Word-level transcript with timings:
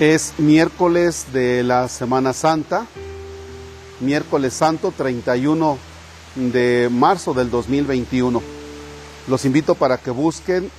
Es 0.00 0.32
miércoles 0.38 1.26
de 1.30 1.62
la 1.62 1.86
Semana 1.86 2.32
Santa, 2.32 2.86
miércoles 4.00 4.54
santo 4.54 4.94
31 4.96 5.76
de 6.36 6.88
marzo 6.90 7.34
del 7.34 7.50
2021. 7.50 8.40
Los 9.28 9.44
invito 9.44 9.74
para 9.74 9.98
que 9.98 10.10
busquen 10.10 10.70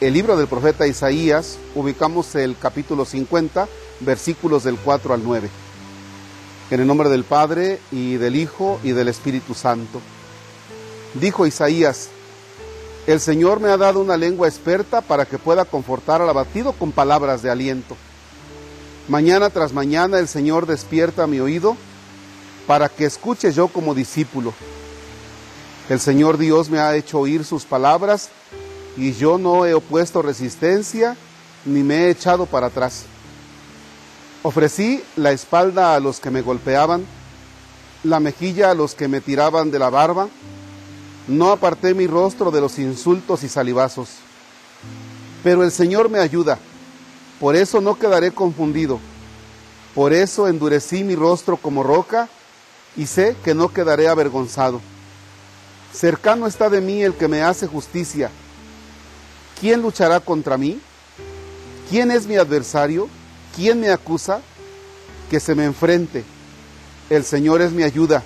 el 0.00 0.14
libro 0.14 0.36
del 0.36 0.46
profeta 0.46 0.86
Isaías, 0.86 1.58
ubicamos 1.74 2.36
el 2.36 2.56
capítulo 2.56 3.04
50, 3.04 3.66
versículos 3.98 4.62
del 4.62 4.76
4 4.76 5.12
al 5.12 5.24
9. 5.24 5.50
En 6.70 6.80
el 6.80 6.86
nombre 6.86 7.08
del 7.08 7.24
Padre 7.24 7.80
y 7.90 8.14
del 8.14 8.36
Hijo 8.36 8.78
y 8.84 8.92
del 8.92 9.08
Espíritu 9.08 9.54
Santo. 9.54 10.00
Dijo 11.14 11.48
Isaías, 11.48 12.10
el 13.06 13.20
Señor 13.20 13.60
me 13.60 13.68
ha 13.68 13.76
dado 13.76 14.00
una 14.00 14.16
lengua 14.16 14.48
experta 14.48 15.02
para 15.02 15.26
que 15.26 15.38
pueda 15.38 15.64
confortar 15.64 16.22
al 16.22 16.28
abatido 16.28 16.72
con 16.72 16.92
palabras 16.92 17.42
de 17.42 17.50
aliento. 17.50 17.96
Mañana 19.08 19.50
tras 19.50 19.74
mañana 19.74 20.18
el 20.18 20.28
Señor 20.28 20.66
despierta 20.66 21.26
mi 21.26 21.38
oído 21.38 21.76
para 22.66 22.88
que 22.88 23.04
escuche 23.04 23.52
yo 23.52 23.68
como 23.68 23.94
discípulo. 23.94 24.54
El 25.90 26.00
Señor 26.00 26.38
Dios 26.38 26.70
me 26.70 26.78
ha 26.78 26.96
hecho 26.96 27.18
oír 27.18 27.44
sus 27.44 27.64
palabras 27.64 28.30
y 28.96 29.12
yo 29.12 29.36
no 29.36 29.66
he 29.66 29.74
opuesto 29.74 30.22
resistencia 30.22 31.16
ni 31.66 31.82
me 31.82 32.06
he 32.06 32.10
echado 32.10 32.46
para 32.46 32.68
atrás. 32.68 33.04
Ofrecí 34.42 35.02
la 35.16 35.32
espalda 35.32 35.94
a 35.94 36.00
los 36.00 36.20
que 36.20 36.30
me 36.30 36.40
golpeaban, 36.40 37.04
la 38.02 38.20
mejilla 38.20 38.70
a 38.70 38.74
los 38.74 38.94
que 38.94 39.08
me 39.08 39.20
tiraban 39.20 39.70
de 39.70 39.78
la 39.78 39.90
barba, 39.90 40.28
no 41.26 41.50
aparté 41.50 41.94
mi 41.94 42.06
rostro 42.06 42.50
de 42.50 42.60
los 42.60 42.78
insultos 42.78 43.42
y 43.42 43.48
salivazos. 43.48 44.08
Pero 45.42 45.62
el 45.62 45.70
Señor 45.70 46.08
me 46.08 46.18
ayuda, 46.18 46.58
por 47.40 47.56
eso 47.56 47.80
no 47.80 47.98
quedaré 47.98 48.30
confundido. 48.30 49.00
Por 49.94 50.12
eso 50.12 50.48
endurecí 50.48 51.04
mi 51.04 51.14
rostro 51.14 51.56
como 51.56 51.82
roca 51.82 52.28
y 52.96 53.06
sé 53.06 53.36
que 53.44 53.54
no 53.54 53.72
quedaré 53.72 54.08
avergonzado. 54.08 54.80
Cercano 55.92 56.46
está 56.46 56.68
de 56.68 56.80
mí 56.80 57.02
el 57.02 57.14
que 57.14 57.28
me 57.28 57.42
hace 57.42 57.66
justicia. 57.66 58.30
¿Quién 59.60 59.82
luchará 59.82 60.18
contra 60.18 60.58
mí? 60.58 60.80
¿Quién 61.88 62.10
es 62.10 62.26
mi 62.26 62.36
adversario? 62.36 63.08
¿Quién 63.54 63.80
me 63.80 63.90
acusa? 63.90 64.40
Que 65.30 65.38
se 65.38 65.54
me 65.54 65.64
enfrente. 65.64 66.24
El 67.08 67.24
Señor 67.24 67.62
es 67.62 67.70
mi 67.70 67.84
ayuda. 67.84 68.24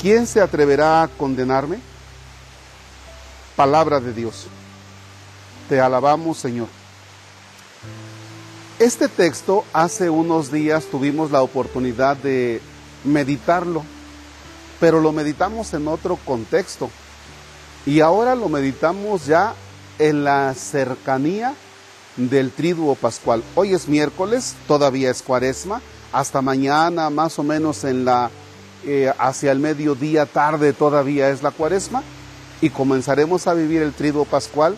¿Quién 0.00 0.26
se 0.26 0.40
atreverá 0.40 1.02
a 1.02 1.08
condenarme? 1.08 1.78
Palabra 3.54 4.00
de 4.00 4.12
Dios. 4.12 4.46
Te 5.68 5.80
alabamos, 5.80 6.38
Señor. 6.38 6.68
Este 8.78 9.08
texto 9.08 9.64
hace 9.74 10.08
unos 10.08 10.50
días 10.50 10.86
tuvimos 10.86 11.30
la 11.30 11.42
oportunidad 11.42 12.16
de 12.16 12.62
meditarlo, 13.04 13.82
pero 14.80 15.00
lo 15.00 15.12
meditamos 15.12 15.74
en 15.74 15.86
otro 15.86 16.18
contexto. 16.24 16.90
Y 17.84 18.00
ahora 18.00 18.34
lo 18.34 18.48
meditamos 18.48 19.26
ya 19.26 19.54
en 19.98 20.24
la 20.24 20.54
cercanía 20.54 21.54
del 22.16 22.50
triduo 22.52 22.94
pascual. 22.94 23.44
Hoy 23.54 23.74
es 23.74 23.86
miércoles, 23.86 24.54
todavía 24.66 25.10
es 25.10 25.22
cuaresma, 25.22 25.82
hasta 26.12 26.40
mañana 26.40 27.10
más 27.10 27.38
o 27.38 27.42
menos 27.42 27.84
en 27.84 28.06
la 28.06 28.30
eh, 28.84 29.12
hacia 29.18 29.52
el 29.52 29.58
mediodía 29.58 30.26
tarde 30.26 30.72
todavía 30.72 31.30
es 31.30 31.42
la 31.42 31.50
cuaresma 31.50 32.02
y 32.60 32.70
comenzaremos 32.70 33.46
a 33.46 33.54
vivir 33.54 33.82
el 33.82 33.92
triduo 33.92 34.24
pascual 34.24 34.76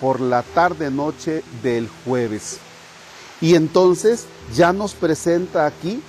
por 0.00 0.20
la 0.20 0.42
tarde 0.42 0.90
noche 0.90 1.42
del 1.62 1.88
jueves. 2.04 2.58
Y 3.40 3.54
entonces 3.54 4.26
ya 4.54 4.72
nos 4.72 4.94
presenta 4.94 5.66
aquí 5.66 6.02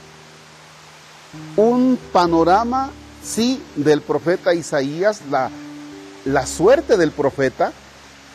un 1.55 1.97
panorama, 2.11 2.91
sí, 3.23 3.61
del 3.75 4.01
profeta 4.01 4.53
Isaías, 4.53 5.21
la, 5.29 5.49
la 6.25 6.45
suerte 6.45 6.97
del 6.97 7.11
profeta, 7.11 7.73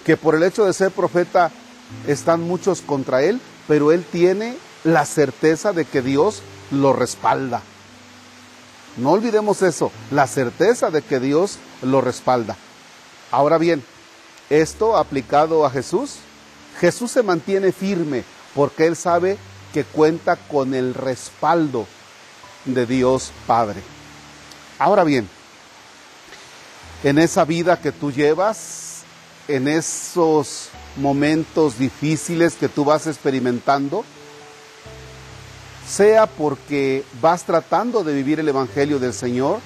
que 0.05 0.17
por 0.17 0.35
el 0.35 0.43
hecho 0.43 0.65
de 0.65 0.73
ser 0.73 0.91
profeta 0.91 1.51
están 2.07 2.43
muchos 2.43 2.81
contra 2.81 3.23
él, 3.23 3.41
pero 3.67 3.93
él 3.93 4.05
tiene 4.11 4.57
la 4.85 5.05
certeza 5.05 5.73
de 5.73 5.85
que 5.85 6.03
Dios 6.03 6.43
lo 6.71 6.93
respalda. 6.93 7.63
No 8.99 9.13
olvidemos 9.13 9.63
eso, 9.63 9.93
la 10.11 10.27
certeza 10.27 10.91
de 10.91 11.03
que 11.03 11.21
Dios 11.21 11.59
lo 11.83 12.01
respalda. 12.01 12.57
Ahora 13.31 13.57
bien, 13.57 13.85
esto 14.51 14.97
aplicado 14.97 15.65
a 15.65 15.71
Jesús, 15.71 16.17
Jesús 16.81 17.13
se 17.13 17.23
mantiene 17.23 17.71
firme 17.73 18.25
porque 18.55 18.87
él 18.87 18.97
sabe 18.97 19.39
que 19.73 19.85
cuenta 19.85 20.37
con 20.37 20.75
el 20.75 20.95
respaldo 20.95 21.87
de 22.65 22.87
Dios 22.87 23.31
Padre. 23.47 23.83
Ahora 24.79 25.05
bien, 25.05 25.29
en 27.05 27.19
esa 27.19 27.45
vida 27.45 27.81
que 27.81 27.93
tú 27.93 28.11
llevas, 28.11 29.03
en 29.47 29.69
esos 29.69 30.71
momentos 30.97 31.79
difíciles 31.79 32.55
que 32.55 32.69
tú 32.69 32.85
vas 32.85 33.07
experimentando, 33.07 34.05
sea 35.89 36.27
porque 36.27 37.05
vas 37.21 37.45
tratando 37.45 38.05
de 38.05 38.13
vivir 38.13 38.39
el 38.41 38.49
Evangelio 38.49 38.99
del 38.99 39.15
Señor, 39.15 39.61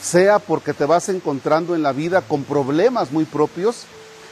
sea 0.00 0.38
porque 0.38 0.72
te 0.72 0.86
vas 0.86 1.08
encontrando 1.08 1.74
en 1.74 1.82
la 1.82 1.92
vida 1.92 2.22
con 2.22 2.44
problemas 2.44 3.12
muy 3.12 3.24
propios, 3.24 3.84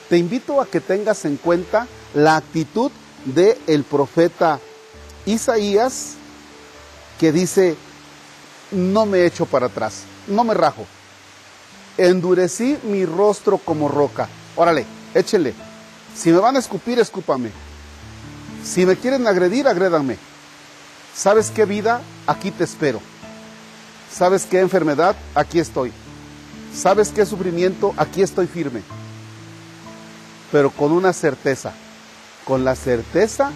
te 0.08 0.16
invito 0.16 0.60
a 0.60 0.66
que 0.66 0.80
tengas 0.80 1.24
en 1.24 1.36
cuenta 1.36 1.86
la 2.14 2.36
actitud 2.36 2.90
del 3.24 3.56
el 3.66 3.84
profeta 3.84 4.58
Isaías 5.26 6.14
que 7.20 7.30
dice, 7.30 7.76
no 8.70 9.06
me 9.06 9.26
echo 9.26 9.46
para 9.46 9.66
atrás, 9.66 10.02
no 10.26 10.44
me 10.44 10.54
rajo, 10.54 10.86
endurecí 11.98 12.78
mi 12.84 13.04
rostro 13.04 13.58
como 13.58 13.88
roca. 13.88 14.28
Órale, 14.56 14.84
échele. 15.14 15.54
Si 16.14 16.30
me 16.30 16.38
van 16.38 16.56
a 16.56 16.58
escupir, 16.58 16.98
escúpame. 16.98 17.50
Si 18.64 18.84
me 18.84 18.96
quieren 18.96 19.26
agredir, 19.26 19.66
agrédanme 19.66 20.31
¿Sabes 21.14 21.50
qué 21.50 21.64
vida? 21.64 22.00
Aquí 22.26 22.50
te 22.50 22.64
espero. 22.64 23.00
¿Sabes 24.10 24.46
qué 24.46 24.60
enfermedad? 24.60 25.16
Aquí 25.34 25.58
estoy. 25.58 25.92
¿Sabes 26.74 27.10
qué 27.10 27.26
sufrimiento? 27.26 27.94
Aquí 27.96 28.22
estoy 28.22 28.46
firme. 28.46 28.82
Pero 30.50 30.70
con 30.70 30.92
una 30.92 31.12
certeza, 31.12 31.72
con 32.44 32.64
la 32.64 32.74
certeza 32.74 33.52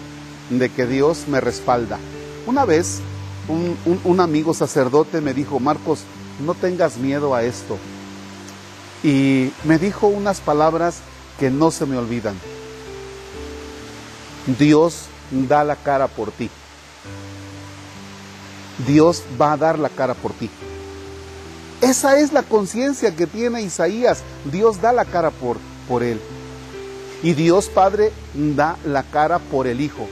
de 0.49 0.69
que 0.69 0.85
Dios 0.85 1.27
me 1.27 1.41
respalda. 1.41 1.99
Una 2.45 2.65
vez 2.65 2.99
un, 3.47 4.19
amigo 4.19 4.53
sacerdote 4.53 5.21
me 5.21 5.33
dijo, 5.33 5.59
Marcos, 5.59 6.01
no 6.45 6.53
tengas 6.53 6.97
miedo 6.97 7.33
a 7.33 7.43
esto. 7.43 7.77
Y 9.03 9.51
me 9.63 9.77
dijo 9.77 10.07
unas 10.07 10.41
palabras 10.41 10.99
que 11.39 11.49
no 11.49 11.71
se 11.71 11.85
me 11.85 11.97
olvidan. 11.97 12.35
Dios 14.59 15.05
da 15.31 15.63
la 15.63 15.75
cara 15.75 16.07
por 16.07 16.31
ti. 16.31 16.49
Dios 18.85 19.23
va 19.39 19.53
a 19.53 19.57
dar 19.57 19.79
la 19.79 19.89
cara 19.89 20.13
por 20.13 20.33
ti. 20.33 20.49
Esa 21.81 22.19
es 22.19 22.33
la 22.33 22.43
conciencia 22.43 23.15
que 23.15 23.27
tiene 23.27 23.61
Isaías. 23.61 24.23
Dios 24.51 24.81
da 24.81 24.93
la 24.93 25.05
cara 25.05 25.31
por, 25.31 25.57
por 25.87 26.03
él. 26.03 26.19
Y 27.23 27.33
Dios 27.33 27.69
Padre 27.69 28.11
da 28.33 28.77
la 28.85 29.03
cara 29.03 29.39
por 29.39 29.67
el 29.67 29.81
Hijo. 29.81 30.07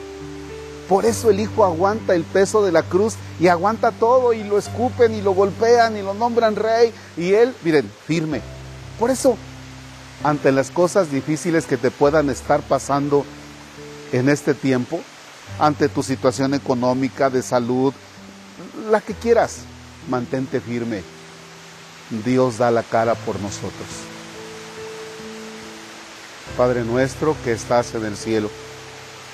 Por 0.90 1.06
eso 1.06 1.32
el 1.32 1.40
Hijo 1.40 1.66
aguanta 1.66 2.14
el 2.14 2.24
peso 2.24 2.64
de 2.64 2.72
la 2.72 2.84
cruz 2.84 3.16
y 3.40 3.48
aguanta 3.48 3.92
todo 3.92 4.34
y 4.34 4.44
lo 4.44 4.58
escupen 4.58 5.14
y 5.14 5.22
lo 5.22 5.34
golpean 5.34 5.98
y 5.98 6.02
lo 6.02 6.14
nombran 6.14 6.56
rey. 6.56 6.94
Y 7.18 7.34
él, 7.34 7.54
miren, 7.64 7.92
firme. 8.06 8.42
Por 9.00 9.10
eso, 9.10 9.36
ante 10.24 10.52
las 10.52 10.72
cosas 10.72 11.12
difíciles 11.12 11.66
que 11.66 11.78
te 11.78 11.92
puedan 11.92 12.30
estar 12.30 12.62
pasando 12.62 13.26
en 14.12 14.30
este 14.30 14.54
tiempo, 14.54 15.02
ante 15.60 15.90
tu 15.90 16.04
situación 16.04 16.54
económica, 16.54 17.30
de 17.30 17.42
salud, 17.42 17.94
la 18.90 19.02
que 19.02 19.14
quieras, 19.14 19.60
mantente 20.10 20.60
firme. 20.60 21.04
Dios 22.24 22.58
da 22.58 22.72
la 22.72 22.84
cara 22.84 23.16
por 23.16 23.40
nosotros. 23.40 23.88
Padre 26.58 26.84
nuestro 26.84 27.36
que 27.44 27.52
estás 27.52 27.96
en 27.96 28.06
el 28.06 28.16
cielo, 28.16 28.50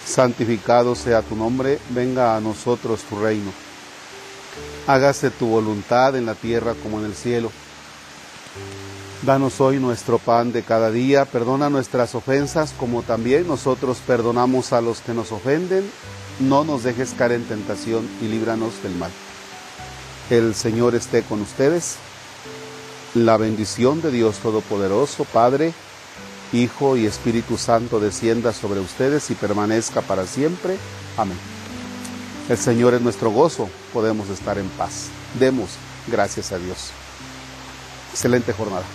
santificado 0.05 0.95
sea 0.95 1.21
tu 1.21 1.35
nombre, 1.35 1.79
venga 1.89 2.35
a 2.35 2.41
nosotros 2.41 3.01
tu 3.01 3.19
reino. 3.19 3.51
Hágase 4.87 5.29
tu 5.29 5.47
voluntad 5.47 6.15
en 6.15 6.25
la 6.25 6.35
tierra 6.35 6.73
como 6.81 6.99
en 6.99 7.05
el 7.05 7.15
cielo. 7.15 7.51
Danos 9.21 9.61
hoy 9.61 9.77
nuestro 9.77 10.17
pan 10.17 10.51
de 10.51 10.63
cada 10.63 10.89
día, 10.89 11.25
perdona 11.25 11.69
nuestras 11.69 12.15
ofensas 12.15 12.73
como 12.79 13.03
también 13.03 13.47
nosotros 13.47 13.99
perdonamos 14.07 14.73
a 14.73 14.81
los 14.81 15.01
que 15.01 15.13
nos 15.13 15.31
ofenden 15.31 15.87
no 16.41 16.63
nos 16.63 16.83
dejes 16.83 17.13
caer 17.13 17.33
en 17.33 17.43
tentación 17.43 18.07
y 18.21 18.27
líbranos 18.27 18.81
del 18.83 18.95
mal. 18.95 19.11
El 20.31 20.55
Señor 20.55 20.95
esté 20.95 21.23
con 21.23 21.41
ustedes. 21.41 21.97
La 23.13 23.35
bendición 23.35 24.01
de 24.01 24.11
Dios 24.11 24.37
Todopoderoso, 24.37 25.25
Padre, 25.25 25.73
Hijo 26.53 26.95
y 26.95 27.05
Espíritu 27.05 27.57
Santo 27.57 27.99
descienda 27.99 28.53
sobre 28.53 28.79
ustedes 28.79 29.29
y 29.29 29.35
permanezca 29.35 29.99
para 30.01 30.25
siempre. 30.25 30.77
Amén. 31.17 31.37
El 32.47 32.57
Señor 32.57 32.93
es 32.93 33.01
nuestro 33.01 33.29
gozo, 33.29 33.69
podemos 33.91 34.29
estar 34.29 34.57
en 34.57 34.69
paz. 34.69 35.09
Demos 35.37 35.71
gracias 36.07 36.53
a 36.53 36.57
Dios. 36.57 36.91
Excelente 38.13 38.53
jornada. 38.53 38.85